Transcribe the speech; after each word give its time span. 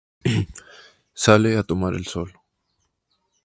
Sale 1.13 1.55
a 1.57 1.61
tomar 1.63 1.93
sol. 2.11 2.31